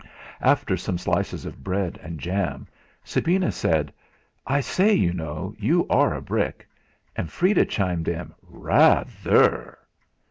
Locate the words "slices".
0.97-1.45